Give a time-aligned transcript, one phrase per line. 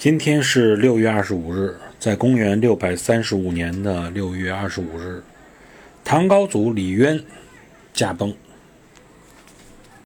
[0.00, 5.22] 今天是六月二十五日在公元六百三十五年的六月二十五日
[6.02, 7.22] 唐高祖李渊
[7.92, 8.34] 驾崩。